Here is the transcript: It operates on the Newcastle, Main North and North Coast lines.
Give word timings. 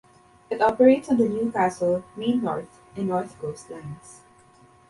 It 0.49 0.63
operates 0.63 1.09
on 1.09 1.17
the 1.17 1.29
Newcastle, 1.29 2.03
Main 2.15 2.41
North 2.43 2.79
and 2.95 3.07
North 3.07 3.39
Coast 3.39 3.69
lines. 3.69 4.21